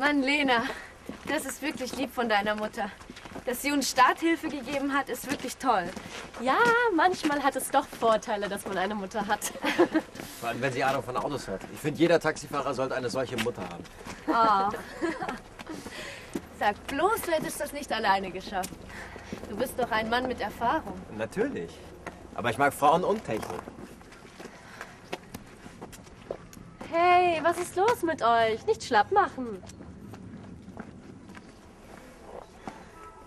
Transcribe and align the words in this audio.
Mann, 0.00 0.22
Lena, 0.22 0.64
das 1.28 1.44
ist 1.44 1.60
wirklich 1.60 1.94
lieb 1.94 2.12
von 2.12 2.28
deiner 2.28 2.56
Mutter. 2.56 2.90
Dass 3.46 3.62
sie 3.62 3.72
uns 3.72 3.90
Starthilfe 3.90 4.48
gegeben 4.48 4.92
hat, 4.92 5.08
ist 5.08 5.30
wirklich 5.30 5.56
toll. 5.56 5.84
Ja, 6.40 6.58
manchmal 6.94 7.42
hat 7.42 7.56
es 7.56 7.70
doch 7.70 7.86
Vorteile, 7.86 8.48
dass 8.48 8.66
man 8.66 8.76
eine 8.78 8.94
Mutter 8.94 9.26
hat. 9.26 9.52
Vor 10.40 10.48
allem, 10.48 10.60
wenn 10.60 10.72
sie 10.72 10.84
Ahnung 10.84 11.02
von 11.02 11.16
Autos 11.16 11.48
hat. 11.48 11.60
Ich 11.72 11.80
finde, 11.80 12.00
jeder 12.00 12.20
Taxifahrer 12.20 12.74
sollte 12.74 12.94
eine 12.94 13.08
solche 13.08 13.36
Mutter 13.38 13.62
haben. 13.62 13.84
Oh. 14.26 14.76
Sag 16.58 16.86
bloß, 16.88 17.22
du 17.22 17.32
hättest 17.32 17.60
das 17.60 17.72
nicht 17.72 17.90
alleine 17.92 18.30
geschafft. 18.30 18.70
Du 19.48 19.56
bist 19.56 19.78
doch 19.78 19.90
ein 19.90 20.10
Mann 20.10 20.28
mit 20.28 20.40
Erfahrung. 20.40 21.00
Natürlich. 21.16 21.70
Aber 22.34 22.50
ich 22.50 22.58
mag 22.58 22.74
Frauen 22.74 23.04
und 23.04 23.24
Technik. 23.24 23.60
Hey, 26.92 27.40
was 27.42 27.58
ist 27.58 27.76
los 27.76 28.02
mit 28.02 28.22
euch? 28.22 28.66
Nicht 28.66 28.84
schlapp 28.84 29.12
machen. 29.12 29.62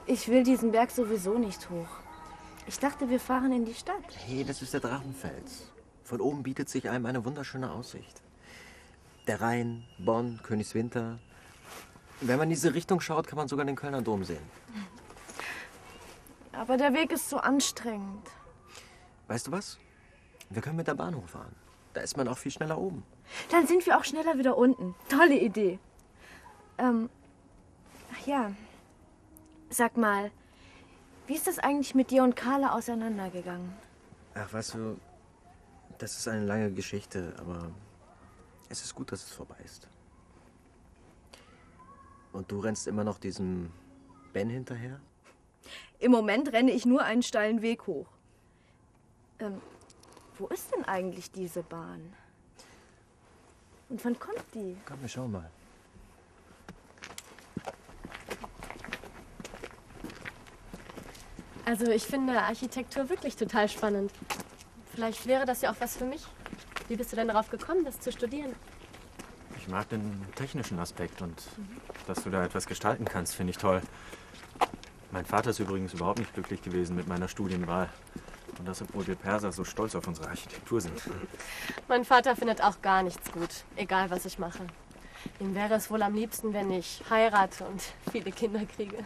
Ich 0.06 0.28
will 0.28 0.44
diesen 0.44 0.72
Berg 0.72 0.92
sowieso 0.92 1.38
nicht 1.38 1.70
hoch. 1.70 1.88
Ich 2.68 2.80
dachte, 2.80 3.10
wir 3.10 3.20
fahren 3.20 3.52
in 3.54 3.66
die 3.66 3.74
Stadt. 3.74 4.04
Hey, 4.26 4.44
das 4.44 4.62
ist 4.62 4.74
der 4.74 4.82
Drachenfels. 4.82 5.72
Von 6.04 6.20
oben 6.22 6.44
bietet 6.44 6.70
sich 6.70 6.90
einem 6.90 7.06
eine 7.06 7.24
wunderschöne 7.24 7.72
Aussicht. 7.72 8.22
Der 9.28 9.40
Rhein, 9.40 9.86
Bonn, 10.00 10.40
Königswinter. 10.44 11.20
Wenn 12.20 12.38
man 12.38 12.48
in 12.48 12.52
diese 12.52 12.74
Richtung 12.74 13.00
schaut, 13.00 13.28
kann 13.28 13.38
man 13.38 13.48
sogar 13.48 13.66
den 13.66 13.76
Kölner 13.76 14.02
Dom 14.02 14.24
sehen. 14.24 14.44
Aber 16.52 16.78
der 16.78 16.94
Weg 16.94 17.12
ist 17.12 17.30
so 17.30 17.38
anstrengend. 17.38 18.30
Weißt 19.28 19.48
du 19.48 19.52
was? 19.52 19.78
Wir 20.50 20.62
können 20.62 20.76
mit 20.76 20.88
der 20.88 20.96
Bahn 20.96 21.16
hochfahren. 21.16 21.56
Da 21.94 22.02
ist 22.02 22.18
man 22.18 22.28
auch 22.28 22.38
viel 22.38 22.52
schneller 22.52 22.78
oben. 22.78 23.04
Dann 23.52 23.68
sind 23.68 23.86
wir 23.86 23.98
auch 23.98 24.04
schneller 24.04 24.38
wieder 24.38 24.58
unten. 24.58 24.96
Tolle 25.10 25.38
Idee. 25.40 25.80
Ähm, 26.78 27.10
ach 28.14 28.28
ja. 28.28 28.52
Sag 29.74 29.98
mal, 29.98 30.30
wie 31.26 31.34
ist 31.34 31.48
das 31.48 31.58
eigentlich 31.58 31.96
mit 31.96 32.12
dir 32.12 32.22
und 32.24 32.36
Carla 32.36 32.76
auseinandergegangen? 32.76 33.74
Ach, 34.36 34.54
weißt 34.54 34.76
du, 34.76 35.00
das 35.98 36.16
ist 36.16 36.28
eine 36.28 36.46
lange 36.46 36.72
Geschichte, 36.72 37.34
aber 37.40 37.72
es 38.70 38.84
ist 38.84 38.94
gut, 38.94 39.12
dass 39.12 39.24
es 39.24 39.32
vorbei 39.32 39.56
ist. 39.66 39.88
Und 42.34 42.52
du 42.52 42.60
rennst 42.60 42.86
immer 42.86 43.04
noch 43.04 43.18
diesem 43.18 43.72
Ben 44.32 44.48
hinterher? 44.48 45.00
Im 45.98 46.12
Moment 46.12 46.54
renne 46.54 46.70
ich 46.70 46.86
nur 46.86 47.02
einen 47.02 47.24
steilen 47.24 47.64
Weg 47.64 47.88
hoch. 47.88 48.10
Ähm, 49.40 49.60
wo 50.38 50.46
ist 50.48 50.72
denn 50.72 50.86
eigentlich 50.86 51.32
diese 51.32 51.64
Bahn? 51.64 52.14
Und 53.90 54.06
wann 54.06 54.20
kommt 54.20 54.46
die? 54.54 54.78
Komm, 54.86 55.02
wir 55.02 55.10
schauen 55.10 55.32
mal. 55.32 55.50
Also 61.66 61.90
ich 61.92 62.04
finde 62.04 62.42
Architektur 62.42 63.10
wirklich 63.10 63.36
total 63.36 63.70
spannend. 63.70 64.12
Vielleicht 64.94 65.26
wäre 65.26 65.46
das 65.46 65.62
ja 65.62 65.72
auch 65.72 65.76
was 65.80 65.98
für 65.98 66.06
mich. 66.06 66.22
Wie 66.88 66.96
bist 66.96 67.12
du 67.12 67.16
denn 67.16 67.30
darauf 67.30 67.50
gekommen, 67.50 67.86
das 67.86 68.00
zu 68.00 68.12
studieren? 68.12 68.54
Ich 69.58 69.68
mag 69.70 69.88
den 69.90 70.26
technischen 70.36 70.78
Aspekt 70.80 71.22
und 71.22 71.42
dass 72.06 72.24
du 72.24 72.30
da 72.30 72.44
etwas 72.44 72.68
gestalten 72.68 73.06
kannst, 73.06 73.34
finde 73.36 73.52
ich 73.52 73.58
toll. 73.58 73.82
Mein 75.12 75.26
Vater 75.26 75.52
ist 75.52 75.60
übrigens 75.60 75.94
überhaupt 75.94 76.20
nicht 76.20 76.34
glücklich 76.34 76.62
gewesen 76.62 76.96
mit 76.96 77.08
meiner 77.08 77.28
Studienwahl. 77.28 77.90
Und 78.60 78.68
das, 78.68 78.82
obwohl 78.82 79.08
wir 79.08 79.16
Perser 79.16 79.52
so 79.52 79.64
stolz 79.64 79.96
auf 79.96 80.08
unsere 80.08 80.28
Architektur 80.28 80.82
sind. 80.82 81.02
Mein 81.88 82.04
Vater 82.04 82.36
findet 82.36 82.62
auch 82.62 82.82
gar 82.82 83.04
nichts 83.04 83.32
gut, 83.32 83.50
egal 83.76 84.10
was 84.10 84.26
ich 84.26 84.38
mache. 84.38 84.68
Ihm 85.40 85.56
wäre 85.56 85.76
es 85.76 85.90
wohl 85.90 86.02
am 86.02 86.14
liebsten, 86.14 86.54
wenn 86.54 86.72
ich 86.72 87.02
heirate 87.10 87.64
und 87.64 87.82
viele 88.12 88.32
Kinder 88.32 88.66
kriege. 88.66 88.98